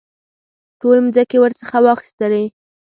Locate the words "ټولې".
0.79-0.99